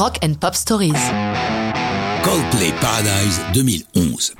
[0.00, 0.94] Rock and Pop Stories.
[2.24, 4.32] Coldplay Paradise 2011.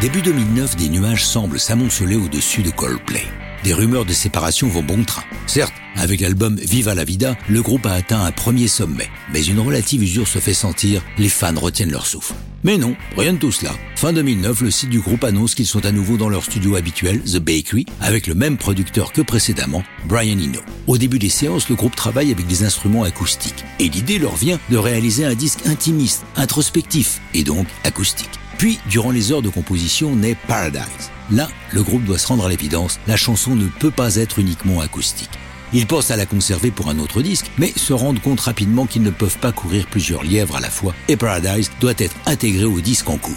[0.00, 3.24] Début 2009, des nuages semblent s'amonceler au-dessus de Coldplay.
[3.64, 5.24] Des rumeurs de séparation vont bon train.
[5.48, 9.58] Certes, avec l'album Viva la Vida, le groupe a atteint un premier sommet, mais une
[9.58, 12.34] relative usure se fait sentir, les fans retiennent leur souffle.
[12.64, 13.72] Mais non, rien de tout cela.
[13.96, 17.20] Fin 2009, le site du groupe annonce qu'ils sont à nouveau dans leur studio habituel,
[17.22, 20.60] The Bakery, avec le même producteur que précédemment, Brian Eno.
[20.86, 24.60] Au début des séances, le groupe travaille avec des instruments acoustiques, et l'idée leur vient
[24.70, 28.30] de réaliser un disque intimiste, introspectif, et donc acoustique.
[28.58, 31.10] Puis, durant les heures de composition, naît Paradise.
[31.32, 34.80] Là, le groupe doit se rendre à l'évidence, la chanson ne peut pas être uniquement
[34.80, 35.30] acoustique.
[35.74, 39.02] Ils pensent à la conserver pour un autre disque, mais se rendent compte rapidement qu'ils
[39.02, 42.80] ne peuvent pas courir plusieurs lièvres à la fois, et Paradise doit être intégré au
[42.80, 43.34] disque en cours.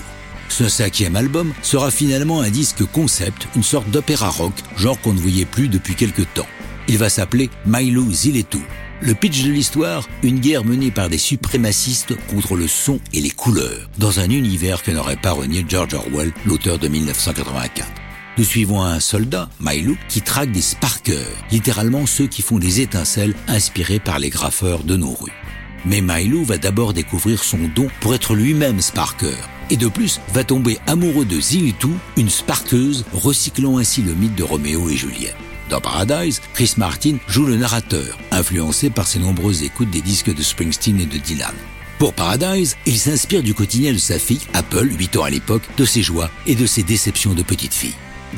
[0.49, 5.19] Ce cinquième album sera finalement un disque concept, une sorte d'opéra rock, genre qu'on ne
[5.19, 6.47] voyait plus depuis quelque temps.
[6.87, 8.59] Il va s'appeler Milo Ziletu.
[9.01, 13.31] Le pitch de l'histoire, une guerre menée par des suprémacistes contre le son et les
[13.31, 18.04] couleurs, dans un univers que n'aurait pas renié George Orwell, l'auteur de 1984.
[18.37, 23.33] Nous suivons un soldat, Mailou, qui traque des sparkers, littéralement ceux qui font des étincelles
[23.47, 25.31] inspirés par les graffeurs de nos rues.
[25.85, 29.37] Mais Mailou va d'abord découvrir son don pour être lui-même sparker,
[29.69, 34.43] et de plus va tomber amoureux de Zilitou, une sparkeuse, recyclant ainsi le mythe de
[34.43, 35.37] Roméo et Juliette.
[35.69, 40.43] Dans Paradise, Chris Martin joue le narrateur, influencé par ses nombreuses écoutes des disques de
[40.43, 41.55] Springsteen et de Dylan.
[41.99, 45.85] Pour Paradise, il s'inspire du quotidien de sa fille, Apple, 8 ans à l'époque, de
[45.85, 47.95] ses joies et de ses déceptions de petite fille.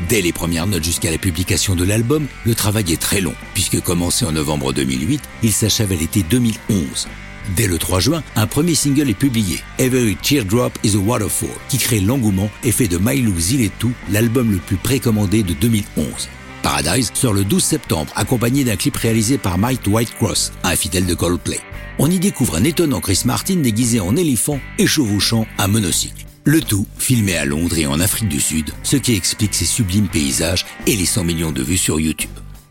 [0.09, 3.81] Dès les premières notes jusqu'à la publication de l'album, le travail est très long, puisque
[3.81, 7.07] commencé en novembre 2008, il s'achève à l'été 2011.
[7.55, 11.77] Dès le 3 juin, un premier single est publié, Every Teardrop is a Waterfall, qui
[11.77, 16.29] crée l'engouement et fait de Mailou Ziletou l'album le plus précommandé de 2011.
[16.61, 21.15] Paradise sort le 12 septembre, accompagné d'un clip réalisé par Mike Whitecross, un fidèle de
[21.15, 21.59] Coldplay.
[21.97, 26.26] On y découvre un étonnant Chris Martin déguisé en éléphant et chevauchant un monocycle.
[26.47, 30.07] Le tout filmé à Londres et en Afrique du Sud, ce qui explique ses sublimes
[30.07, 32.29] paysages et les 100 millions de vues sur YouTube.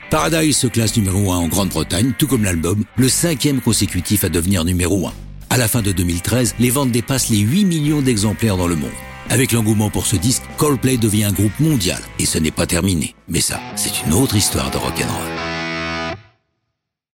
[0.08, 4.64] Paradise se classe numéro 1 en Grande-Bretagne, tout comme l'album, le cinquième consécutif à devenir
[4.64, 5.12] numéro 1.
[5.50, 8.88] À la fin de 2013, les ventes dépassent les 8 millions d'exemplaires dans le monde.
[9.28, 13.14] Avec l'engouement pour ce disque, Coldplay devient un groupe mondial et ce n'est pas terminé.
[13.28, 15.55] Mais ça, c'est une autre histoire de rock'n'roll.